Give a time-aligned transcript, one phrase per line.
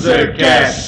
[0.00, 0.79] Panzercast.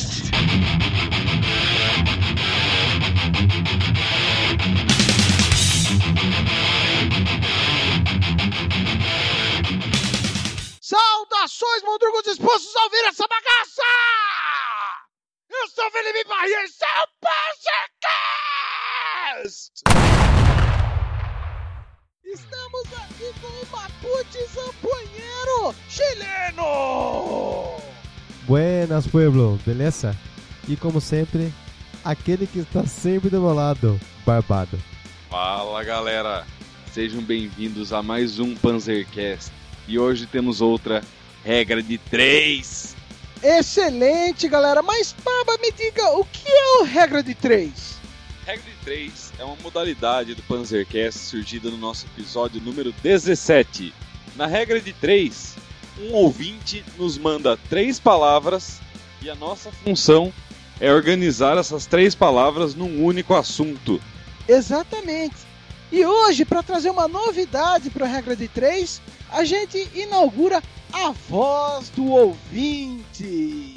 [29.64, 30.16] Beleza?
[30.68, 31.52] E como sempre,
[32.04, 34.78] aquele que está sempre do meu lado, Barbado.
[35.28, 36.46] Fala galera,
[36.92, 39.50] sejam bem-vindos a mais um Panzercast.
[39.88, 41.02] E hoje temos outra
[41.44, 42.94] regra de três.
[43.42, 44.82] Excelente, galera!
[44.82, 47.98] Mas, Barba, me diga, o que é o regra de três?
[48.46, 53.92] Regra de três é uma modalidade do Panzercast surgida no nosso episódio número 17.
[54.36, 55.56] Na regra de três,
[55.98, 58.80] um ouvinte nos manda três palavras
[59.22, 60.32] e a nossa função
[60.80, 64.00] é organizar essas três palavras num único assunto.
[64.48, 65.36] Exatamente.
[65.90, 69.00] E hoje, para trazer uma novidade para a regra de três,
[69.30, 70.62] a gente inaugura
[70.92, 73.74] a voz do ouvinte.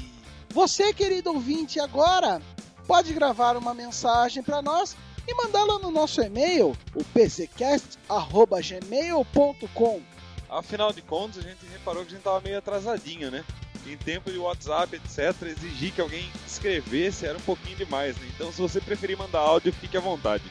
[0.50, 2.42] Você, querido ouvinte, agora
[2.88, 4.96] pode gravar uma mensagem para nós
[5.28, 10.02] e mandá-la no nosso e-mail, o pzcast@gmail.com.
[10.50, 13.44] Afinal de contas, a gente reparou que a gente tava meio atrasadinho, né?
[13.88, 18.28] Em tempo de WhatsApp, etc., exigir que alguém escrevesse era um pouquinho demais, né?
[18.36, 20.44] Então, se você preferir mandar áudio, fique à vontade.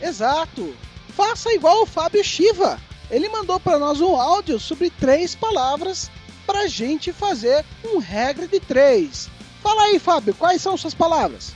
[0.00, 0.74] Exato.
[1.14, 2.80] Faça igual o Fábio Shiva.
[3.10, 6.10] Ele mandou para nós um áudio sobre três palavras
[6.46, 9.28] para gente fazer um regra de três.
[9.62, 11.54] Fala aí, Fábio, quais são suas palavras?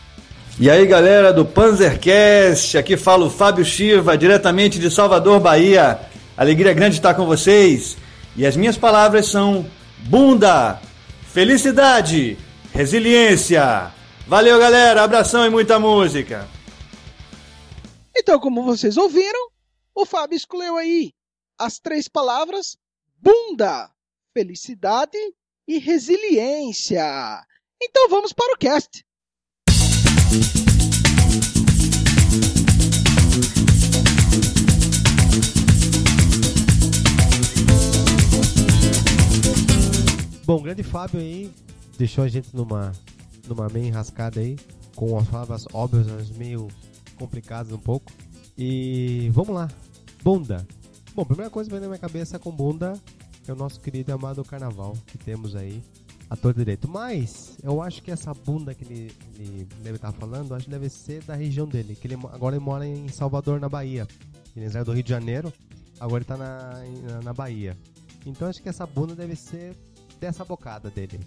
[0.60, 5.98] E aí, galera do Panzercast, aqui fala o Fábio Shiva, diretamente de Salvador, Bahia.
[6.36, 7.96] Alegria grande estar com vocês.
[8.36, 9.64] E as minhas palavras são
[9.98, 10.78] bunda,
[11.32, 12.36] felicidade,
[12.72, 13.92] resiliência.
[14.26, 16.46] Valeu, galera, abração e muita música.
[18.16, 19.50] Então, como vocês ouviram,
[19.94, 21.12] o Fábio escolheu aí
[21.58, 22.76] as três palavras
[23.16, 23.90] bunda,
[24.34, 25.18] felicidade
[25.66, 27.04] e resiliência.
[27.82, 29.04] Então vamos para o cast.
[40.44, 41.52] Bom, o grande Fábio aí
[41.96, 42.90] deixou a gente numa,
[43.46, 44.56] numa meio enrascada aí,
[44.96, 46.66] com as palavras óbvias, mas meio
[47.16, 48.10] complicadas um pouco.
[48.58, 49.70] E vamos lá.
[50.22, 50.66] Bunda.
[51.14, 52.94] Bom, a primeira coisa que vem na minha cabeça com bunda
[53.46, 55.80] é o nosso querido e amado carnaval que temos aí
[56.28, 56.88] a todo direito.
[56.88, 60.88] Mas eu acho que essa bunda que ele, ele deve estar falando, acho que deve
[60.88, 61.94] ser da região dele.
[61.94, 64.08] Que ele agora ele mora em Salvador, na Bahia.
[64.56, 65.52] Ele é do Rio de Janeiro,
[66.00, 67.76] agora ele tá na, na, na Bahia.
[68.26, 69.76] Então acho que essa bunda deve ser
[70.22, 71.18] dessa bocada dele.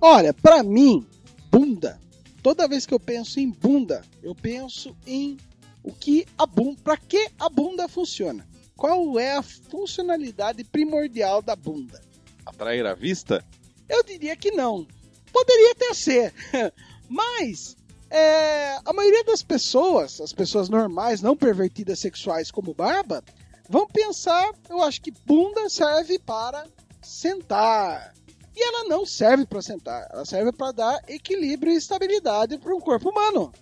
[0.00, 1.04] Olha, para mim,
[1.50, 2.00] bunda.
[2.40, 5.36] Toda vez que eu penso em bunda, eu penso em
[5.82, 8.46] o que a bunda, para que a bunda funciona.
[8.76, 12.00] Qual é a funcionalidade primordial da bunda?
[12.46, 13.44] Atrair a vista?
[13.88, 14.86] Eu diria que não.
[15.32, 16.32] Poderia até ser,
[17.08, 17.76] mas
[18.08, 23.22] é, a maioria das pessoas, as pessoas normais, não pervertidas sexuais como Barba,
[23.68, 26.66] vão pensar, eu acho que bunda serve para
[27.02, 28.14] sentar.
[28.58, 32.80] E ela não serve para sentar, ela serve para dar equilíbrio e estabilidade para um
[32.80, 33.52] corpo humano.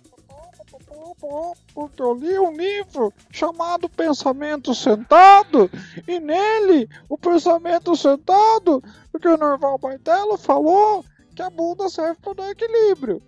[1.71, 5.69] Porque eu li um livro chamado Pensamento Sentado,
[6.07, 11.05] e nele, o pensamento sentado, porque o Norval Baitelo falou
[11.35, 13.21] que a bunda serve para dar equilíbrio.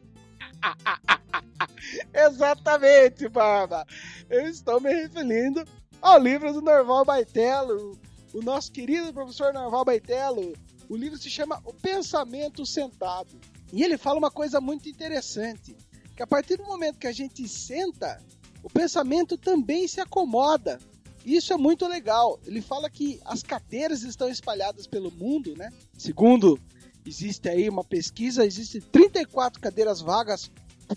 [2.12, 3.86] Exatamente, Barba.
[4.28, 5.64] Eu estou me referindo
[6.02, 7.96] ao livro do Norval Baitelo,
[8.34, 10.52] o nosso querido professor Norval Baitelo.
[10.90, 13.40] O livro se chama O Pensamento Sentado.
[13.72, 15.78] E ele fala uma coisa muito interessante,
[16.16, 18.20] que a partir do momento que a gente senta,
[18.64, 20.80] o pensamento também se acomoda.
[21.24, 22.40] Isso é muito legal.
[22.44, 25.72] Ele fala que as cadeiras estão espalhadas pelo mundo, né?
[25.96, 26.60] Segundo
[27.06, 30.52] existe aí uma pesquisa, existem 34 cadeiras vagas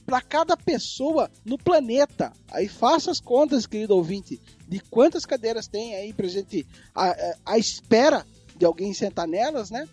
[0.06, 2.32] para cada pessoa no planeta.
[2.50, 7.58] Aí faça as contas, querido ouvinte, de quantas cadeiras tem aí pra gente a, a
[7.58, 8.26] espera
[8.62, 9.88] de alguém sentar nelas, né?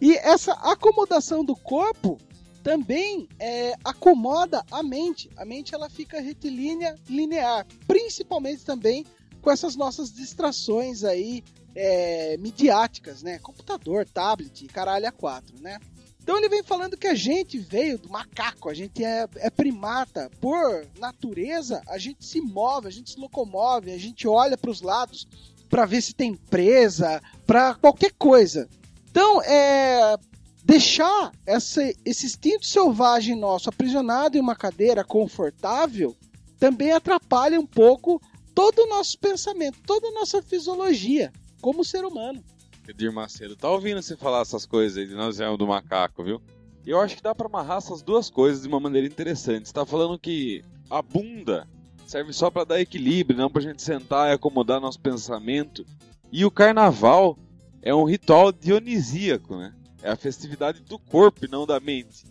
[0.00, 2.16] E essa acomodação do corpo
[2.62, 5.28] também é, acomoda a mente.
[5.36, 9.04] A mente ela fica retilínea, linear, principalmente também
[9.40, 11.42] com essas nossas distrações aí
[11.74, 13.40] é, midiáticas, né?
[13.40, 15.80] Computador, tablet, caralho a quatro, né?
[16.22, 20.30] Então ele vem falando que a gente veio do macaco, a gente é, é, primata.
[20.40, 24.82] Por natureza, a gente se move, a gente se locomove, a gente olha para os
[24.82, 25.26] lados
[25.72, 28.68] para ver se tem presa, para qualquer coisa.
[29.10, 30.18] Então, é,
[30.62, 36.14] deixar essa, esse instinto selvagem nosso aprisionado em uma cadeira confortável
[36.58, 38.20] também atrapalha um pouco
[38.54, 41.32] todo o nosso pensamento, toda a nossa fisiologia
[41.62, 42.44] como ser humano.
[42.86, 46.42] Edir Macedo, tá ouvindo você falar essas coisas aí de nós viemos do macaco, viu?
[46.84, 49.68] Eu acho que dá para amarrar essas duas coisas de uma maneira interessante.
[49.68, 51.66] Você tá falando que a bunda
[52.06, 55.86] serve só para dar equilíbrio, não pra gente sentar e acomodar nosso pensamento.
[56.30, 57.38] E o carnaval
[57.80, 59.74] é um ritual dionisíaco, né?
[60.02, 62.24] É a festividade do corpo e não da mente.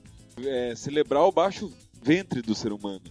[0.44, 1.71] É celebrar o baixo
[2.01, 3.03] ventre do ser humano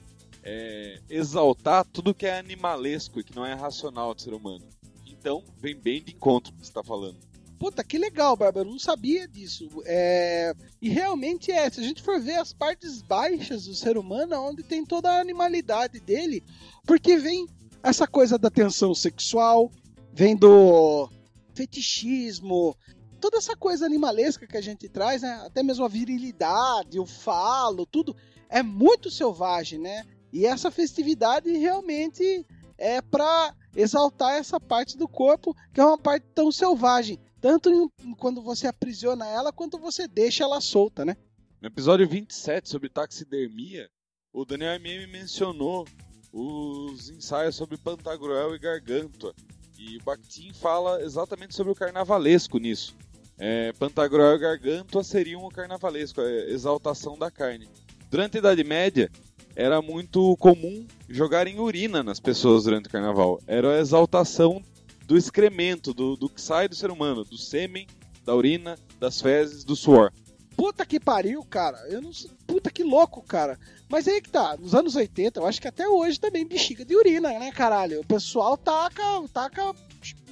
[0.43, 4.65] é, exaltar tudo que é animalesco e que não é racional do ser humano.
[5.07, 7.19] Então, vem bem de encontro com o que você está falando.
[7.61, 8.67] Puta, que legal, Bárbara.
[8.67, 9.69] Eu não sabia disso.
[9.85, 10.55] É...
[10.81, 11.69] E realmente é.
[11.69, 15.21] Se a gente for ver as partes baixas do ser humano, onde tem toda a
[15.21, 16.43] animalidade dele,
[16.87, 17.47] porque vem
[17.83, 19.71] essa coisa da tensão sexual,
[20.11, 21.11] vem do
[21.55, 22.75] fetichismo,
[23.21, 25.43] toda essa coisa animalesca que a gente traz, né?
[25.45, 28.17] Até mesmo a virilidade, o falo, tudo
[28.49, 30.07] é muito selvagem, né?
[30.33, 32.47] E essa festividade realmente
[32.79, 38.15] é para exaltar essa parte do corpo, que é uma parte tão selvagem, tanto em,
[38.15, 41.17] quando você aprisiona ela, quanto você deixa ela solta, né?
[41.61, 43.89] No episódio 27 sobre taxidermia,
[44.33, 45.87] o Daniel MM mencionou
[46.33, 49.35] os ensaios sobre Pantagruel e Gargantua.
[49.79, 52.95] E o Bakhtin fala exatamente sobre o carnavalesco nisso.
[53.39, 57.69] É, Pantagruel e Gargantua seriam o carnavalesco, a exaltação da carne.
[58.11, 59.11] Durante a Idade Média,
[59.57, 63.41] era muito comum jogar em urina nas pessoas durante o carnaval.
[63.47, 64.63] Era a exaltação
[65.11, 67.85] do excremento, do, do que sai do ser humano, do sêmen,
[68.25, 70.13] da urina, das fezes, do suor.
[70.57, 71.79] Puta que pariu, cara.
[71.89, 72.31] Eu não sei.
[72.47, 73.59] Puta que louco, cara.
[73.89, 76.95] Mas aí que tá, nos anos 80, eu acho que até hoje também bexiga de
[76.95, 78.03] urina, né, caralho?
[78.03, 79.03] O pessoal taca,
[79.33, 79.75] taca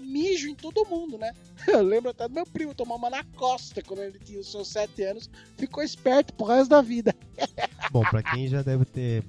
[0.00, 1.32] mijo em todo mundo, né?
[1.66, 4.68] Eu lembro até do meu primo tomar uma na costa quando ele tinha os seus
[4.68, 5.28] 7 anos.
[5.56, 7.12] Ficou esperto pro resto da vida.
[7.90, 9.24] Bom, pra quem já deve ter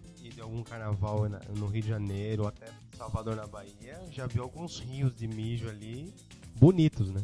[0.50, 2.66] algum carnaval no Rio de Janeiro ou até
[2.98, 6.12] Salvador na Bahia, já viu alguns rios de mijo ali
[6.56, 7.22] bonitos, né?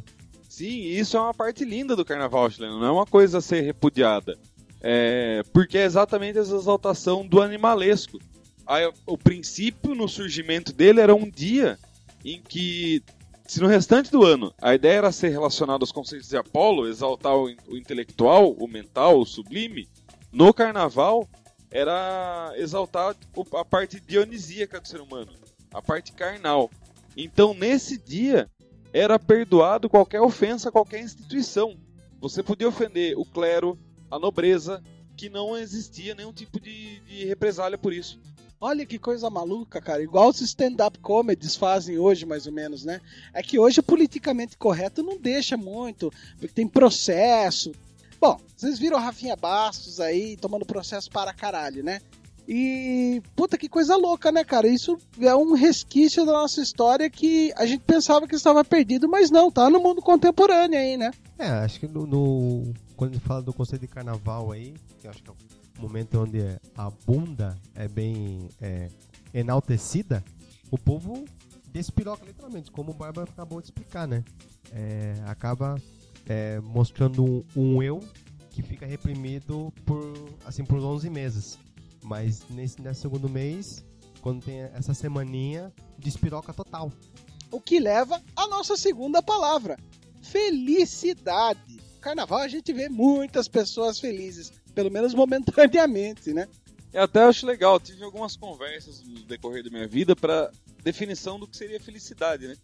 [0.48, 3.62] Sim, isso é uma parte linda do carnaval chileno, não é uma coisa a ser
[3.62, 4.38] repudiada.
[4.80, 8.20] É, porque é exatamente essa exaltação do animalesco.
[8.68, 11.80] Aí, o princípio no surgimento dele era um dia
[12.24, 13.04] em que
[13.48, 17.36] se no restante do ano a ideia era ser relacionada aos conceitos de Apolo, exaltar
[17.36, 19.90] o, o intelectual, o mental, o sublime,
[20.32, 21.28] no carnaval
[21.72, 23.16] era exaltar
[23.54, 25.32] a parte dionisíaca do ser humano,
[25.74, 26.70] a parte carnal.
[27.16, 28.50] Então nesse dia
[28.94, 31.78] era perdoado qualquer ofensa a qualquer instituição.
[32.20, 33.78] Você podia ofender o clero,
[34.10, 34.82] a nobreza,
[35.16, 38.20] que não existia nenhum tipo de, de represália por isso.
[38.60, 40.02] Olha que coisa maluca, cara.
[40.02, 43.02] Igual os stand-up comedies fazem hoje, mais ou menos, né?
[43.34, 47.74] É que hoje o politicamente correto não deixa muito, porque tem processo.
[48.20, 52.00] Bom, vocês viram a Rafinha Bastos aí tomando processo para caralho, né?
[52.48, 54.68] E puta que coisa louca, né, cara?
[54.68, 59.32] Isso é um resquício da nossa história que a gente pensava que estava perdido, mas
[59.32, 61.12] não, tá no mundo contemporâneo aí, né?
[61.40, 65.08] É, acho que no, no quando a gente fala do conceito de carnaval aí, que
[65.08, 65.34] acho que é
[65.80, 66.40] momento onde
[66.78, 68.90] a bunda é bem é,
[69.34, 70.24] enaltecida,
[70.72, 71.26] o povo
[71.72, 74.24] despiroca literalmente, como o Bárbara acabou de explicar, né?
[74.72, 75.76] É, acaba
[76.28, 78.04] é, mostrando um, um, eu
[78.52, 80.14] que fica reprimido por
[80.46, 81.58] assim por 11 meses.
[82.04, 83.84] Mas nesse, nesse segundo mês,
[84.22, 86.92] quando tem essa semaninha, despiroca total.
[87.52, 89.78] O que leva à nossa segunda palavra:
[90.22, 91.80] felicidade.
[92.00, 96.48] Carnaval a gente vê muitas pessoas felizes, pelo menos momentaneamente, né?
[96.94, 100.50] Eu até acho legal, tive algumas conversas no decorrer da minha vida para
[100.82, 102.56] definição do que seria felicidade, né?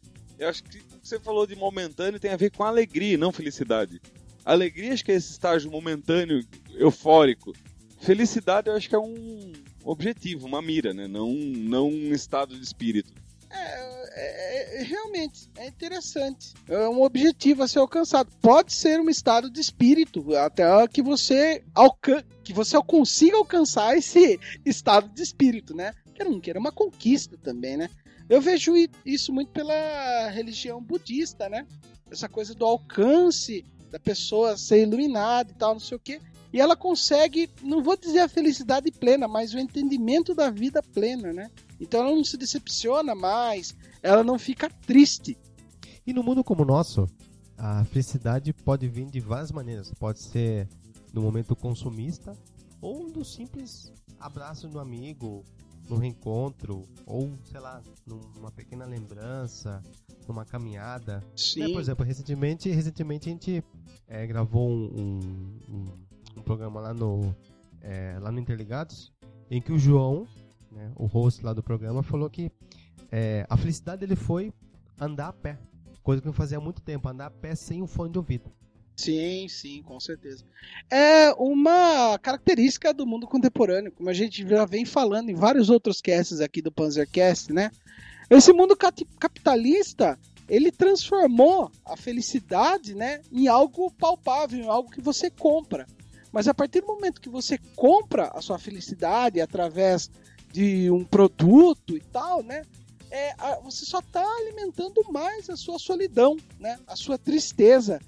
[0.41, 4.01] Eu acho que você falou de momentâneo tem a ver com alegria, não felicidade.
[4.43, 6.43] Alegria acho que é esse estágio momentâneo,
[6.74, 7.53] eufórico.
[8.00, 11.07] Felicidade eu acho que é um objetivo, uma mira, né?
[11.07, 13.13] Não, não um estado de espírito.
[13.51, 16.55] É, é, é, realmente é interessante.
[16.67, 18.31] É um objetivo a ser alcançado.
[18.41, 24.39] Pode ser um estado de espírito, até que você alcan que você consiga alcançar esse
[24.65, 25.93] estado de espírito, né?
[26.15, 27.91] Quer não queira, uma conquista também, né?
[28.32, 28.72] Eu vejo
[29.06, 31.68] isso muito pela religião budista, né?
[32.10, 36.22] Essa coisa do alcance da pessoa ser iluminada e tal, não sei o quê.
[36.54, 41.34] E ela consegue, não vou dizer a felicidade plena, mas o entendimento da vida plena,
[41.34, 41.52] né?
[41.78, 45.38] Então ela não se decepciona mais, ela não fica triste.
[46.08, 47.10] E no mundo como o nosso,
[47.58, 49.94] a felicidade pode vir de várias maneiras.
[50.00, 50.70] Pode ser
[51.12, 52.34] no momento consumista
[52.80, 55.44] ou no simples abraço do amigo,
[55.90, 59.84] no reencontro, ou sei lá, numa pequena lembrança,
[60.28, 61.24] numa caminhada.
[61.36, 61.62] Sim.
[61.62, 61.74] Né?
[61.74, 63.64] Por exemplo, recentemente, recentemente a gente
[64.08, 65.86] é, gravou um, um,
[66.38, 67.36] um, programa lá no,
[67.82, 69.12] é, lá no Interligados,
[69.50, 70.28] em que o João,
[70.72, 72.52] né, o host lá do programa, falou que
[73.12, 74.54] é, a felicidade dele foi
[75.00, 75.58] andar a pé.
[76.02, 78.50] Coisa que eu fazia há muito tempo, andar a pé sem um fone de ouvido.
[79.01, 80.43] Sim, sim, com certeza.
[80.88, 86.00] É uma característica do mundo contemporâneo, como a gente já vem falando em vários outros
[86.00, 87.72] casts aqui do Panzercast, né?
[88.29, 88.77] Esse mundo
[89.20, 95.88] capitalista, ele transformou a felicidade, né, em algo palpável, em algo que você compra.
[96.31, 100.12] Mas a partir do momento que você compra a sua felicidade através
[100.53, 102.62] de um produto e tal, né,
[103.10, 108.00] é, você só está alimentando mais a sua solidão, né, a sua tristeza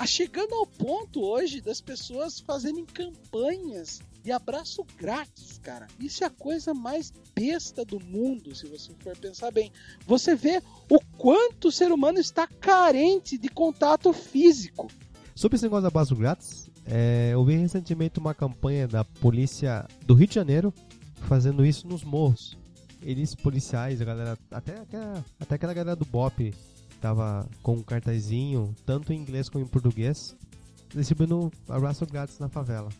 [0.00, 5.88] a chegando ao ponto hoje das pessoas fazerem campanhas de abraço grátis, cara.
[6.00, 9.70] Isso é a coisa mais besta do mundo, se você for pensar bem.
[10.06, 14.88] Você vê o quanto o ser humano está carente de contato físico.
[15.34, 20.14] Sobre esse negócio de abraço grátis, é, eu vi recentemente uma campanha da polícia do
[20.14, 20.72] Rio de Janeiro
[21.28, 22.56] fazendo isso nos morros.
[23.02, 26.54] Eles policiais, a galera, até, até, até aquela galera do BOP
[27.00, 30.36] tava com um cartazinho, tanto em inglês como em português,
[30.94, 32.90] distribuindo abraço grátis na favela.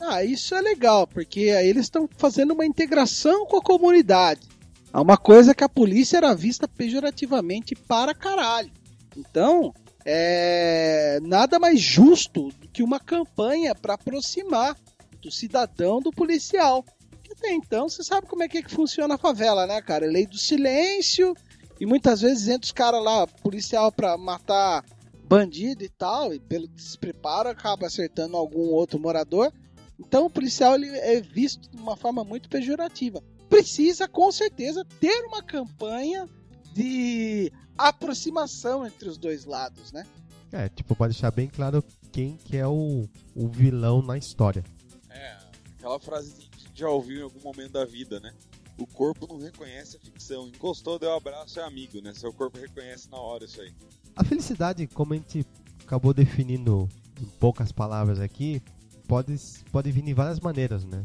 [0.00, 4.46] Ah, isso é legal, porque eles estão fazendo uma integração com a comunidade.
[4.92, 8.70] É uma coisa que a polícia era vista pejorativamente para caralho.
[9.16, 9.74] Então,
[10.04, 14.76] é nada mais justo do que uma campanha para aproximar
[15.20, 16.84] do cidadão do policial.
[17.22, 20.06] Que até então, você sabe como é que, é que funciona a favela, né, cara?
[20.06, 21.34] Lei do silêncio,
[21.80, 24.84] e muitas vezes entra os caras lá, policial, pra matar
[25.28, 29.52] bandido e tal, e pelo despreparo acaba acertando algum outro morador.
[29.98, 33.22] Então o policial ele é visto de uma forma muito pejorativa.
[33.48, 36.28] Precisa, com certeza, ter uma campanha
[36.72, 40.06] de aproximação entre os dois lados, né?
[40.52, 44.64] É, tipo, pode deixar bem claro quem que é o, o vilão na história.
[45.10, 45.36] É,
[45.76, 48.32] aquela frase que a gente já ouviu em algum momento da vida, né?
[48.78, 50.48] O corpo não reconhece a ficção.
[50.48, 52.14] Encostou, deu um abraço, é amigo, né?
[52.14, 53.72] Seu corpo reconhece na hora isso aí.
[54.16, 55.44] A felicidade, como a gente
[55.84, 56.88] acabou definindo
[57.20, 58.62] em poucas palavras aqui,
[59.06, 59.34] pode,
[59.72, 61.02] pode vir de várias maneiras, né?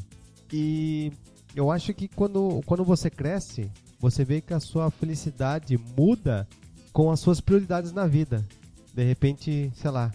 [0.51, 1.11] E
[1.55, 6.47] eu acho que quando, quando você cresce, você vê que a sua felicidade muda
[6.91, 8.45] com as suas prioridades na vida.
[8.93, 10.11] De repente, sei lá,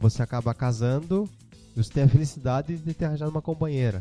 [0.00, 1.28] você acaba casando
[1.76, 4.00] e você tem a felicidade de ter arranjado uma companheira.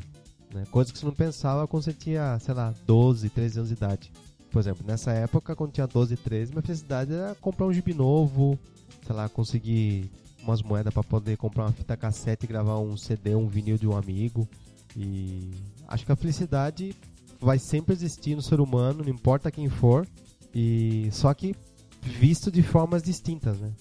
[0.53, 0.65] Né?
[0.69, 4.11] Coisa que você não pensava quando você tinha, sei lá, 12, 13 anos de idade.
[4.49, 8.59] Por exemplo, nessa época, quando tinha 12, 13, minha felicidade era comprar um gibi novo,
[9.05, 10.11] sei lá, conseguir
[10.43, 13.87] umas moedas para poder comprar uma fita cassete e gravar um CD, um vinil de
[13.87, 14.47] um amigo.
[14.95, 15.51] E
[15.87, 16.93] acho que a felicidade
[17.39, 20.05] vai sempre existir no ser humano, não importa quem for,
[20.53, 21.55] e só que
[22.01, 23.71] visto de formas distintas, né?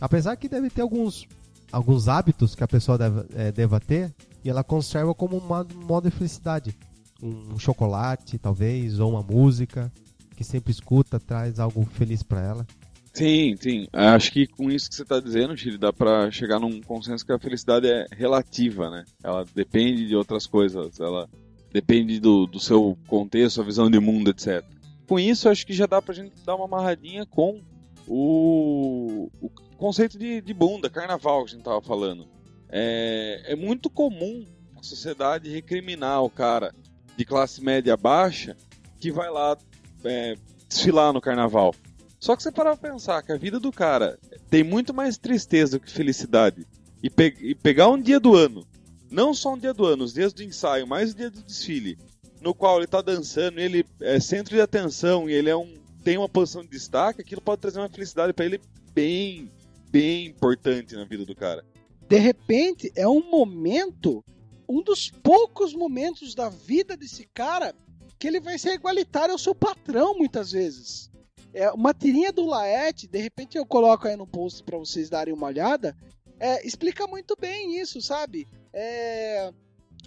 [0.00, 1.26] Apesar que deve ter alguns
[1.72, 6.10] alguns hábitos que a pessoa deve, é, deva ter e ela conserva como um modo
[6.10, 6.76] de felicidade.
[7.22, 9.92] Um chocolate, talvez, ou uma música
[10.36, 12.66] que sempre escuta, traz algo feliz para ela.
[13.12, 13.88] Sim, sim.
[13.92, 17.32] Acho que com isso que você está dizendo, Chile, dá para chegar num consenso que
[17.32, 19.04] a felicidade é relativa, né?
[19.22, 21.28] Ela depende de outras coisas, ela
[21.72, 24.64] depende do, do seu contexto, sua visão de mundo, etc.
[25.08, 27.60] Com isso, acho que já dá pra gente dar uma amarradinha com
[28.08, 32.26] o, o conceito de, de bunda, carnaval que a gente tava falando.
[32.70, 34.46] É, é muito comum
[34.76, 36.74] a sociedade recriminar o cara
[37.16, 38.56] de classe média baixa
[38.98, 39.56] que vai lá
[40.04, 40.34] é,
[40.68, 41.74] desfilar no carnaval.
[42.18, 44.18] Só que você parar pra pensar que a vida do cara
[44.50, 46.66] tem muito mais tristeza do que felicidade.
[47.02, 48.66] E, pe e, pegar um dia do ano,
[49.10, 51.96] não só um dia do ano, os dias do ensaio, mais o dia do desfile,
[52.40, 55.72] no qual ele tá dançando, ele é centro de atenção e ele é um
[56.08, 58.60] tem uma posição de destaque, aquilo pode trazer uma felicidade para ele
[58.94, 59.50] bem,
[59.90, 61.62] bem importante na vida do cara
[62.08, 64.24] de repente é um momento,
[64.66, 67.74] um dos poucos momentos da vida desse cara
[68.18, 71.10] que ele vai ser igualitário ao seu patrão muitas vezes.
[71.52, 75.34] É uma tirinha do Laerte, de repente eu coloco aí no post para vocês darem
[75.34, 75.94] uma olhada,
[76.40, 78.48] é, explica muito bem isso, sabe?
[78.72, 79.52] É,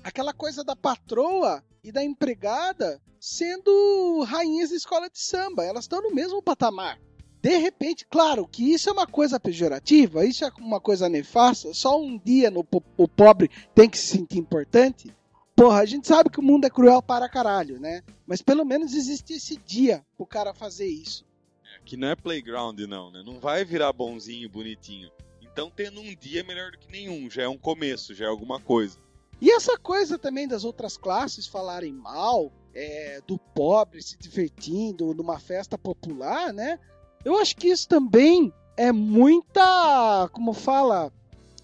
[0.03, 6.01] aquela coisa da patroa e da empregada sendo rainhas da escola de samba, elas estão
[6.01, 6.99] no mesmo patamar.
[7.41, 11.99] De repente, claro que isso é uma coisa pejorativa, isso é uma coisa nefasta, só
[11.99, 12.65] um dia no,
[12.97, 15.13] o pobre tem que se sentir importante.
[15.55, 18.03] Porra, a gente sabe que o mundo é cruel para caralho, né?
[18.25, 21.25] Mas pelo menos existe esse dia pro cara fazer isso.
[21.63, 23.23] É, que não é playground, não, né?
[23.25, 25.11] Não vai virar bonzinho, bonitinho.
[25.41, 28.27] Então, tendo um dia é melhor do que nenhum, já é um começo, já é
[28.27, 28.97] alguma coisa.
[29.41, 35.39] E essa coisa também das outras classes falarem mal, é, do pobre se divertindo numa
[35.39, 36.79] festa popular, né?
[37.25, 41.11] Eu acho que isso também é muita, como fala,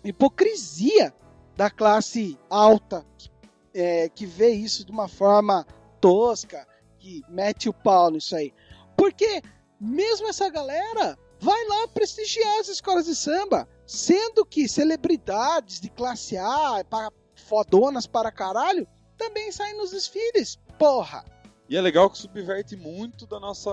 [0.03, 1.13] hipocrisia
[1.55, 3.05] da classe alta
[3.73, 5.65] é, que vê isso de uma forma
[6.01, 6.67] tosca,
[6.97, 8.51] que mete o pau nisso aí.
[8.95, 9.41] Porque
[9.79, 16.35] mesmo essa galera vai lá prestigiar as escolas de samba, sendo que celebridades de classe
[16.37, 16.83] A,
[17.47, 18.87] fodonas para caralho,
[19.17, 20.59] também saem nos desfiles.
[20.77, 21.25] Porra!
[21.69, 23.71] E é legal que subverte muito da nossa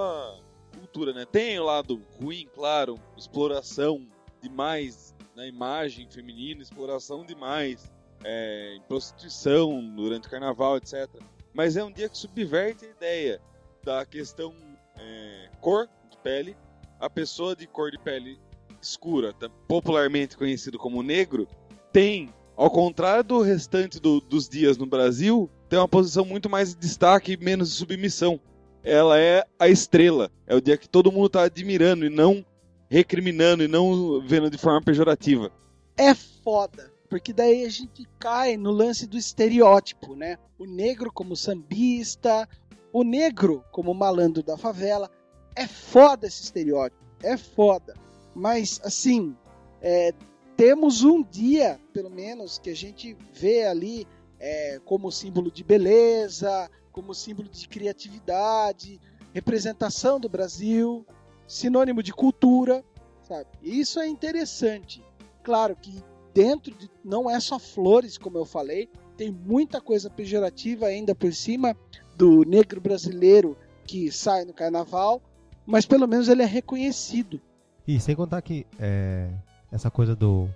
[0.79, 1.25] cultura, né?
[1.25, 4.07] Tem o lado ruim, claro, exploração
[4.41, 7.93] demais na imagem feminina, exploração demais
[8.25, 11.09] é, em prostituição durante o carnaval, etc.
[11.53, 13.41] Mas é um dia que subverte a ideia
[13.83, 14.55] da questão
[14.97, 16.57] é, cor de pele.
[16.99, 18.41] A pessoa de cor de pele
[18.81, 19.35] escura,
[19.69, 21.47] popularmente conhecido como negro,
[21.93, 26.71] tem, ao contrário do restante do, dos dias no Brasil, tem uma posição muito mais
[26.71, 28.41] de destaque e menos de submissão.
[28.83, 30.31] Ela é a estrela.
[30.47, 32.45] É o dia que todo mundo está admirando e não
[32.89, 35.51] recriminando e não vendo de forma pejorativa.
[35.97, 40.37] É foda porque daí a gente cai no lance do estereótipo, né?
[40.59, 42.49] O negro como sambista,
[42.93, 45.09] o negro como malandro da favela.
[45.55, 47.95] É foda esse estereótipo, é foda.
[48.35, 49.37] Mas, assim,
[49.81, 50.13] é,
[50.57, 54.07] temos um dia, pelo menos, que a gente vê ali
[54.39, 59.01] é, como símbolo de beleza, como símbolo de criatividade,
[59.33, 61.05] representação do Brasil,
[61.47, 62.85] sinônimo de cultura,
[63.23, 63.49] sabe?
[63.63, 65.05] Isso é interessante.
[65.43, 66.91] Claro que dentro de.
[67.05, 71.77] Não é só flores, como eu falei, tem muita coisa pejorativa ainda por cima
[72.17, 73.57] do negro brasileiro
[73.87, 75.23] que sai no carnaval,
[75.67, 77.41] mas pelo menos ele é reconhecido.
[77.87, 79.31] E sem contar que é,
[79.75, 80.49] essa coisa do,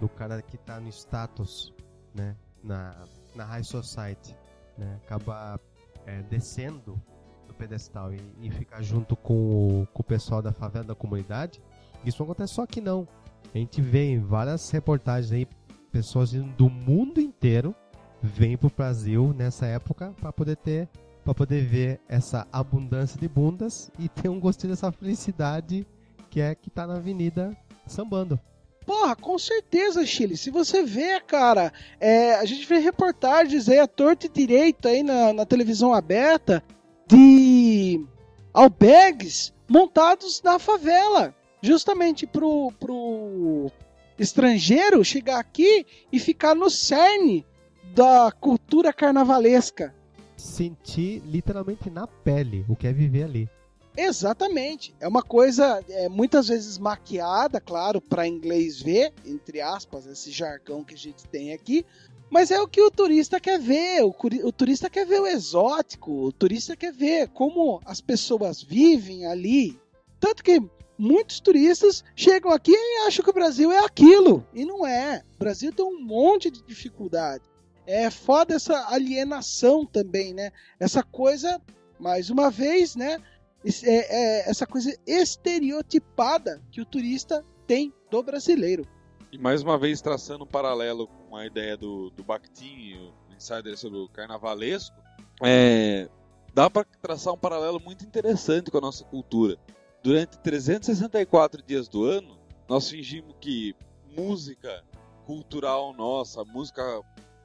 [0.00, 1.74] do cara que tá no status,
[2.14, 4.34] né, na, na high society,
[4.78, 5.60] né, acaba
[6.06, 6.98] é, descendo
[7.46, 11.60] do pedestal e, e ficar junto com o, com o pessoal da favela da comunidade,
[12.02, 13.06] isso não acontece só aqui não.
[13.54, 15.46] A gente vê em várias reportagens aí
[15.90, 17.74] pessoas do mundo inteiro
[18.22, 20.88] vêm pro Brasil nessa época para poder ter
[21.22, 25.86] para poder ver essa abundância de bundas e ter um gostinho dessa felicidade
[26.30, 28.40] que é que tá na avenida sambando.
[28.84, 30.36] Porra, com certeza, Chile.
[30.36, 35.02] Se você vê, cara, é, a gente vê reportagens aí a torta e direito aí
[35.02, 36.62] na, na televisão aberta
[37.06, 38.04] de
[38.52, 43.70] albergues montados na favela justamente pro, pro
[44.18, 47.46] estrangeiro chegar aqui e ficar no cerne
[47.94, 49.94] da cultura carnavalesca.
[50.36, 53.48] Sentir literalmente na pele o que é viver ali.
[53.96, 54.94] Exatamente.
[55.00, 60.82] É uma coisa é, muitas vezes maquiada, claro, para inglês ver, entre aspas, esse jargão
[60.82, 61.84] que a gente tem aqui.
[62.30, 64.02] Mas é o que o turista quer ver.
[64.02, 66.10] O, o turista quer ver o exótico.
[66.10, 69.78] O turista quer ver como as pessoas vivem ali.
[70.18, 70.58] Tanto que
[70.96, 74.46] muitos turistas chegam aqui e acham que o Brasil é aquilo.
[74.54, 75.22] E não é.
[75.34, 77.44] O Brasil tem um monte de dificuldade.
[77.86, 80.52] É foda essa alienação também, né?
[80.80, 81.60] Essa coisa,
[81.98, 83.18] mais uma vez, né?
[83.64, 88.86] É, é essa coisa estereotipada que o turista tem do brasileiro.
[89.30, 92.94] E mais uma vez traçando um paralelo com a ideia do, do Bakhtin,
[93.30, 94.94] o insider sobre o carnavalesco,
[95.42, 96.08] é,
[96.52, 99.58] dá para traçar um paralelo muito interessante com a nossa cultura
[100.02, 103.74] durante 364 dias do ano, nós fingimos que
[104.16, 104.82] música
[105.24, 106.82] cultural nossa, música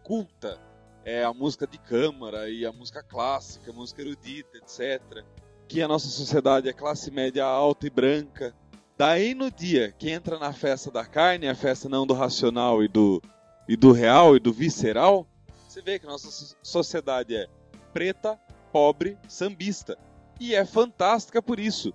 [0.03, 0.59] culta,
[1.05, 5.23] é a música de câmara e a música clássica, a música erudita, etc.
[5.67, 8.55] Que a nossa sociedade é classe média alta e branca.
[8.97, 12.87] Daí no dia que entra na festa da carne, a festa não do racional e
[12.87, 13.21] do,
[13.67, 15.27] e do real e do visceral,
[15.67, 17.47] você vê que a nossa sociedade é
[17.93, 18.39] preta,
[18.71, 19.97] pobre, sambista.
[20.39, 21.93] E é fantástica por isso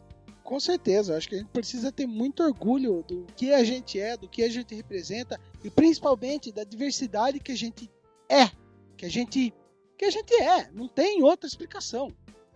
[0.52, 1.16] com certeza.
[1.16, 4.42] Acho que a gente precisa ter muito orgulho do que a gente é, do que
[4.42, 7.90] a gente representa e principalmente da diversidade que a gente
[8.28, 8.50] é,
[8.94, 9.54] que a gente
[9.96, 10.70] que a gente é.
[10.70, 12.12] Não tem outra explicação.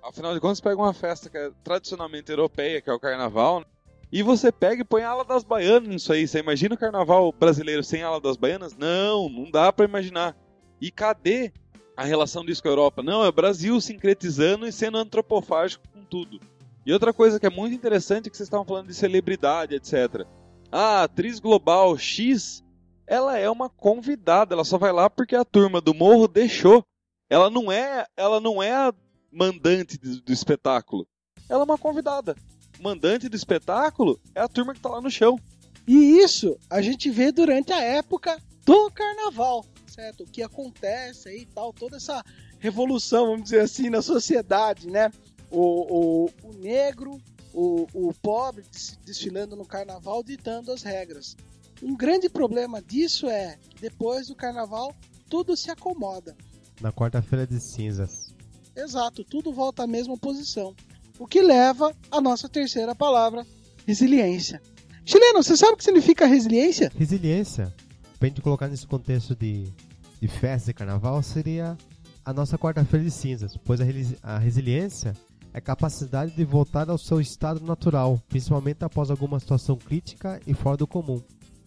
[0.07, 3.67] Afinal de contas, pega uma festa que é tradicionalmente europeia, que é o Carnaval, né?
[4.13, 6.29] e você pega e põe a ala das baianas nisso aí.
[6.29, 8.77] Você imagina o Carnaval brasileiro sem ala das baianas?
[8.77, 10.37] Não, não dá para imaginar.
[10.81, 11.53] E cadê
[11.97, 13.03] a relação disso com a Europa?
[13.03, 16.41] Não, é o Brasil sincretizando e sendo antropofágico com tudo.
[16.85, 20.25] E outra coisa que é muito interessante é que vocês estavam falando de celebridade, etc.
[20.71, 22.63] A atriz global X,
[23.09, 26.85] ela é uma convidada, ela só vai lá porque a turma do morro deixou.
[27.29, 28.95] Ela não é, ela não é a
[29.37, 31.07] mandante do, do espetáculo.
[31.49, 32.37] Ela é uma convidada.
[32.79, 35.39] O mandante do espetáculo é a turma que está lá no chão.
[35.87, 40.25] E isso a gente vê durante a época do carnaval, certo?
[40.25, 42.25] O que acontece aí e tal, toda essa
[42.59, 45.11] revolução, vamos dizer assim, na sociedade, né?
[45.51, 47.21] o, o, o negro,
[47.53, 48.65] o, o pobre
[49.05, 51.37] desfilando no carnaval ditando as regras.
[51.83, 54.95] Um grande problema disso é que depois do carnaval
[55.29, 56.37] tudo se acomoda.
[56.81, 58.35] Na quarta-feira de cinzas.
[58.77, 60.75] Exato, tudo volta à mesma posição.
[61.19, 63.47] O que leva à nossa terceira palavra,
[63.87, 64.61] resiliência.
[65.05, 66.93] Chileno, você sabe o que significa resiliência?
[66.95, 67.75] Resiliência,
[68.19, 69.73] pra gente colocar nesse contexto de,
[70.21, 71.77] de festa de carnaval, seria
[72.25, 75.15] a nossa quarta-feira de cinzas, pois a, resi- a resiliência
[75.55, 80.53] é a capacidade de voltar ao seu estado natural, principalmente após alguma situação crítica e
[80.53, 81.23] fora do comum.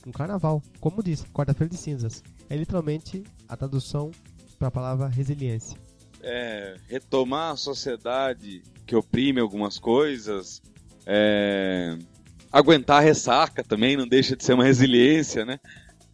[0.05, 2.21] Um carnaval, como disse, quarta-feira de cinzas.
[2.49, 4.11] É literalmente a tradução
[4.59, 5.77] para a palavra resiliência.
[6.21, 10.61] É, retomar a sociedade que oprime algumas coisas,
[11.05, 11.97] é,
[12.51, 15.59] aguentar a ressaca também não deixa de ser uma resiliência, né?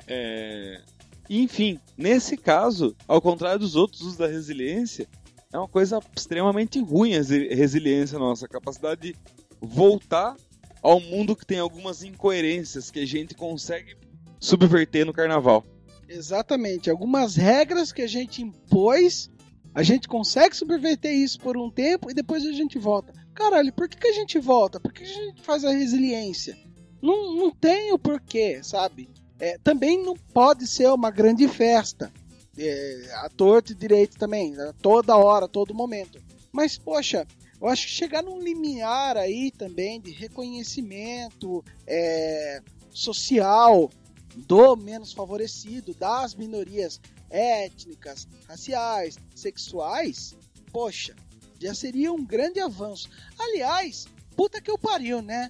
[0.08, 0.82] É,
[1.30, 5.08] enfim, nesse caso, ao contrário dos outros usos da resiliência,
[5.52, 9.16] é uma coisa extremamente ruim a resi- resiliência nossa, a capacidade de
[9.60, 10.36] voltar
[10.84, 13.98] ao mundo que tem algumas incoerências que a gente consegue
[14.40, 15.66] subverter no carnaval.
[16.08, 16.90] Exatamente.
[16.92, 19.32] Algumas regras que a gente impôs,
[19.76, 23.14] a gente consegue subverter isso por um tempo e depois a gente volta.
[23.34, 24.80] Caralho, por que, que a gente volta?
[24.80, 26.58] Por que, a gente faz a resiliência?
[27.02, 29.10] Não, não tem o porquê, sabe?
[29.38, 32.10] É, também não pode ser uma grande festa.
[32.58, 34.72] É, a torta e direito também, né?
[34.82, 36.24] toda hora, todo momento.
[36.54, 37.28] Mas, poxa,
[37.62, 42.62] eu acho que chegar num limiar aí também de reconhecimento é,
[42.92, 43.90] social
[44.36, 50.36] do menos favorecido, das minorias étnicas, raciais, sexuais,
[50.72, 51.16] poxa,
[51.60, 53.10] já seria um grande avanço.
[53.40, 55.50] Aliás, puta que eu pariu, né?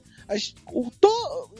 [0.71, 0.91] O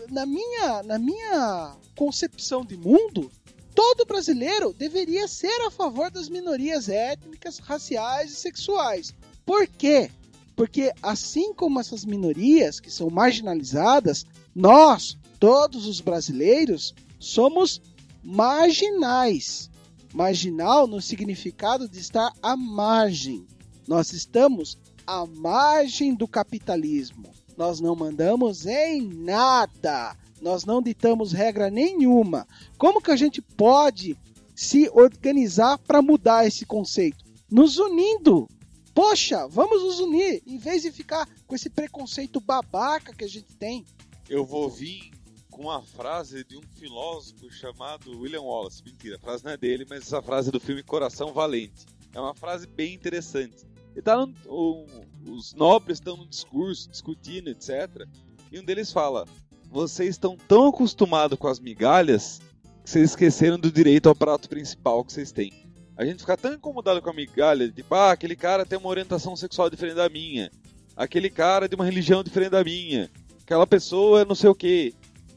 [0.10, 3.32] na, minha, na minha concepção de mundo,
[3.74, 9.14] todo brasileiro deveria ser a favor das minorias étnicas, raciais e sexuais.
[9.46, 10.10] Por quê?
[10.56, 17.82] Porque assim como essas minorias que são marginalizadas, nós, todos os brasileiros, somos
[18.24, 19.70] marginais.
[20.14, 23.46] Marginal no significado de estar à margem.
[23.88, 27.32] Nós estamos à margem do capitalismo.
[27.58, 30.16] Nós não mandamos em nada.
[30.42, 32.48] Nós não ditamos regra nenhuma.
[32.78, 34.18] Como que a gente pode
[34.56, 37.24] se organizar para mudar esse conceito?
[37.50, 38.48] Nos unindo.
[38.94, 43.54] Poxa, vamos nos unir em vez de ficar com esse preconceito babaca que a gente
[43.56, 43.86] tem.
[44.30, 45.12] Eu vou vir
[45.56, 48.84] com uma frase de um filósofo chamado William Wallace.
[48.84, 51.86] Mentira, a frase não é dele, mas essa frase do filme Coração Valente.
[52.14, 53.66] É uma frase bem interessante.
[53.96, 54.86] E tá no-
[55.30, 58.06] os nobres estão no discurso, discutindo, etc.
[58.52, 59.26] E um deles fala:
[59.72, 62.40] Vocês estão tão acostumados com as migalhas
[62.84, 65.52] que vocês esqueceram do direito ao prato principal que vocês têm.
[65.98, 69.36] A gente fica tão incomodado com a migalha, tipo, ah, aquele cara tem uma orientação
[69.38, 70.52] sexual diferente da minha.
[70.98, 73.10] Aquele cara é de uma religião diferente da minha.
[73.42, 74.94] Aquela pessoa é não sei o que.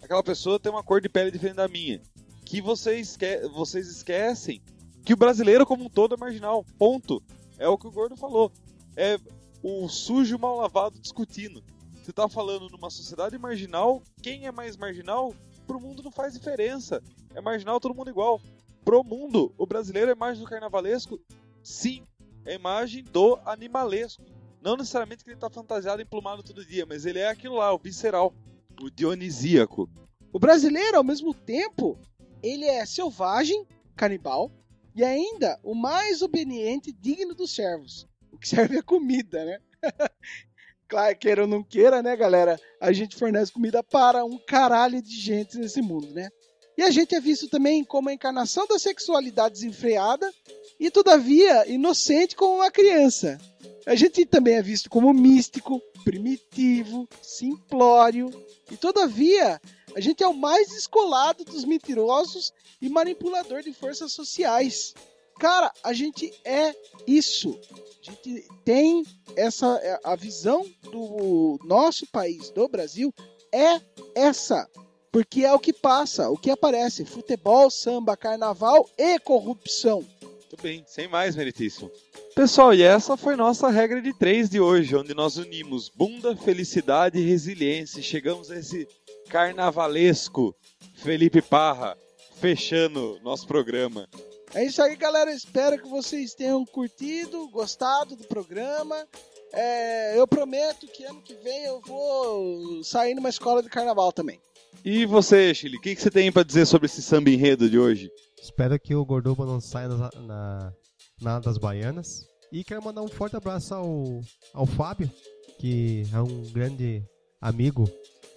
[0.08, 2.00] Aquela pessoa tem uma cor de pele diferente da minha.
[2.42, 4.62] Que vocês, esque vocês esquecem
[5.04, 6.64] que o brasileiro como um todo é marginal.
[6.78, 7.22] Ponto.
[7.58, 8.50] É o que o Gordo falou.
[8.96, 9.18] É
[9.62, 11.62] o sujo mal lavado discutindo.
[11.92, 15.34] Você tá falando numa sociedade marginal, quem é mais marginal,
[15.66, 17.02] pro mundo não faz diferença.
[17.34, 18.40] É marginal todo mundo igual.
[18.86, 21.20] Pro mundo, o brasileiro é imagem do carnavalesco?
[21.62, 22.02] Sim,
[22.46, 24.24] é imagem do animalesco.
[24.62, 27.74] Não necessariamente que ele tá fantasiado e emplumado todo dia, mas ele é aquilo lá,
[27.74, 28.32] o visceral,
[28.80, 29.88] o dionisíaco.
[30.32, 31.98] O brasileiro, ao mesmo tempo,
[32.42, 34.50] ele é selvagem, canibal,
[34.94, 38.06] e ainda o mais obediente e digno dos servos.
[38.32, 39.58] O que serve é comida, né?
[40.88, 42.58] claro, queira ou não queira, né, galera?
[42.80, 46.28] A gente fornece comida para um caralho de gente nesse mundo, né?
[46.78, 50.32] E a gente é visto também como a encarnação da sexualidade desenfreada
[50.78, 53.36] e, todavia, inocente como uma criança.
[53.84, 58.30] A gente também é visto como místico, primitivo, simplório
[58.70, 59.60] e, todavia,
[59.96, 64.94] a gente é o mais descolado dos mentirosos e manipulador de forças sociais.
[65.40, 66.72] Cara, a gente é
[67.08, 67.58] isso.
[68.00, 69.02] A gente tem
[69.34, 73.12] essa a visão do nosso país, do Brasil,
[73.52, 73.80] é
[74.14, 74.68] essa.
[75.18, 80.06] Porque é o que passa, o que aparece: futebol, samba, carnaval e corrupção.
[80.22, 81.90] Muito bem, sem mais, meritíssimo.
[82.36, 87.18] Pessoal, e essa foi nossa regra de três de hoje, onde nós unimos bunda, felicidade
[87.18, 88.00] e resiliência.
[88.00, 88.86] Chegamos a esse
[89.28, 90.54] carnavalesco
[90.94, 91.98] Felipe Parra,
[92.36, 94.08] fechando nosso programa.
[94.54, 95.32] É isso aí, galera.
[95.32, 99.04] Espero que vocês tenham curtido, gostado do programa.
[99.52, 104.40] É, eu prometo que ano que vem eu vou sair numa escola de carnaval também.
[104.90, 107.78] E você, Chile, o que, que você tem pra dizer sobre esse samba enredo de
[107.78, 108.10] hoje?
[108.42, 110.72] Espero que o Gordoba não saia na, na,
[111.20, 112.26] na das baianas.
[112.50, 114.22] E quero mandar um forte abraço ao,
[114.54, 115.10] ao Fábio,
[115.58, 117.02] que é um grande
[117.38, 117.84] amigo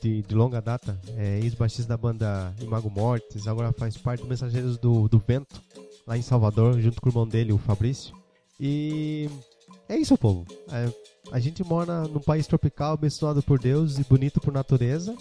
[0.01, 4.77] de, de longa data, é ex-baixista da banda Imago Mortis, agora faz parte do Mensageiros
[4.77, 5.55] do, do Vento,
[6.05, 8.13] lá em Salvador, junto com o irmão dele, o Fabrício.
[8.59, 9.29] E
[9.87, 10.45] é isso, povo.
[10.69, 10.91] É,
[11.31, 15.15] a gente mora num país tropical, abençoado por Deus e bonito por natureza.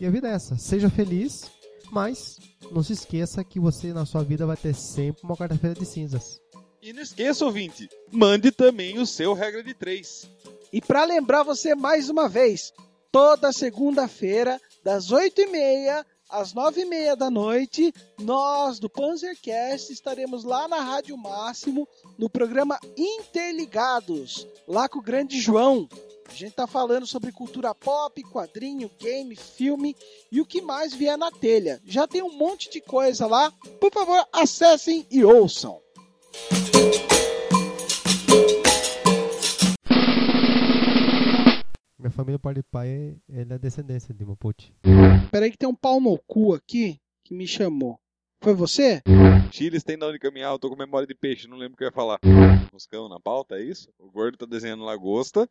[0.00, 0.56] E a vida é essa.
[0.56, 1.50] Seja feliz,
[1.90, 2.38] mas
[2.70, 6.40] não se esqueça que você na sua vida vai ter sempre uma quarta-feira de cinzas.
[6.82, 10.28] E não esqueça, ouvinte, mande também o seu regra de três.
[10.72, 12.72] E para lembrar você mais uma vez,
[13.10, 21.16] toda segunda-feira, das 8h30 às 9h30 da noite, nós do Panzercast estaremos lá na Rádio
[21.16, 25.88] Máximo, no programa Interligados, lá com o grande João.
[26.28, 29.96] A gente tá falando sobre cultura pop, quadrinho, game, filme
[30.30, 31.80] e o que mais vier na telha.
[31.84, 33.50] Já tem um monte de coisa lá.
[33.80, 35.80] Por favor, acessem e ouçam.
[41.98, 44.72] Minha família, parte de pai, ele é descendência de Mapuche.
[45.30, 47.98] Peraí que tem um pau no cu aqui que me chamou.
[48.46, 49.02] Foi você?
[49.50, 51.82] Chiles tem da onde caminhar, eu tô com memória de peixe, não lembro o que
[51.82, 52.20] eu ia falar.
[52.72, 53.92] Moscão na pauta, é isso?
[53.98, 55.50] O gordo tá desenhando lagosta.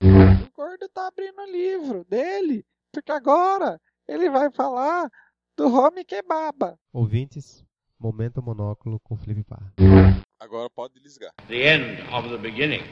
[0.00, 5.10] O gordo tá abrindo o livro dele, porque agora ele vai falar
[5.56, 6.78] do Home Kebaba.
[6.92, 7.64] Ouvintes,
[7.98, 9.74] momento monóculo com Felipe Parra.
[10.38, 11.32] Agora pode desligar.
[11.48, 12.84] the end of the beginning.